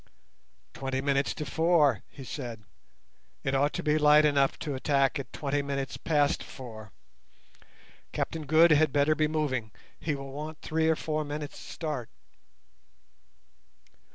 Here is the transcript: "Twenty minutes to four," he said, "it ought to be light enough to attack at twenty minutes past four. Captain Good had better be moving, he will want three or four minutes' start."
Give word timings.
"Twenty 0.73 0.99
minutes 0.99 1.35
to 1.35 1.45
four," 1.45 2.01
he 2.09 2.23
said, 2.23 2.63
"it 3.43 3.53
ought 3.53 3.71
to 3.73 3.83
be 3.83 3.99
light 3.99 4.25
enough 4.25 4.57
to 4.57 4.73
attack 4.73 5.19
at 5.19 5.31
twenty 5.31 5.61
minutes 5.61 5.95
past 5.97 6.41
four. 6.41 6.91
Captain 8.11 8.47
Good 8.47 8.71
had 8.71 8.91
better 8.91 9.13
be 9.13 9.27
moving, 9.27 9.69
he 9.99 10.15
will 10.15 10.31
want 10.31 10.59
three 10.63 10.89
or 10.89 10.95
four 10.95 11.23
minutes' 11.23 11.59
start." 11.59 12.09